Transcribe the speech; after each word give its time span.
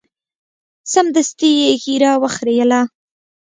سمدستي 0.93 1.49
یې 1.59 1.69
ږیره 1.83 2.11
وخریله. 2.23 2.81